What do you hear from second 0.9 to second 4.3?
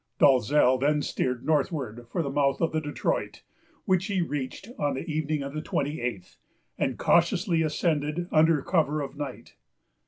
steered northward for the mouth of the Detroit, which he